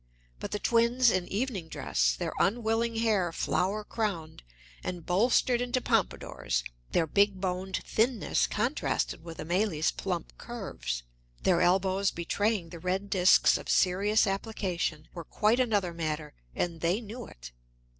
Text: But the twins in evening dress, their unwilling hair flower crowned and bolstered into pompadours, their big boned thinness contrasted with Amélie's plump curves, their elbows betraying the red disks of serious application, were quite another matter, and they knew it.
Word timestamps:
But 0.39 0.49
the 0.49 0.57
twins 0.57 1.11
in 1.11 1.27
evening 1.27 1.67
dress, 1.67 2.15
their 2.15 2.33
unwilling 2.39 2.95
hair 2.95 3.31
flower 3.31 3.83
crowned 3.83 4.41
and 4.83 5.05
bolstered 5.05 5.61
into 5.61 5.79
pompadours, 5.79 6.63
their 6.91 7.05
big 7.05 7.39
boned 7.39 7.83
thinness 7.85 8.47
contrasted 8.47 9.23
with 9.23 9.37
Amélie's 9.37 9.91
plump 9.91 10.35
curves, 10.39 11.03
their 11.43 11.61
elbows 11.61 12.09
betraying 12.09 12.69
the 12.69 12.79
red 12.79 13.11
disks 13.11 13.59
of 13.59 13.69
serious 13.69 14.25
application, 14.25 15.07
were 15.13 15.23
quite 15.23 15.59
another 15.59 15.93
matter, 15.93 16.33
and 16.55 16.81
they 16.81 16.99
knew 16.99 17.27
it. 17.27 17.51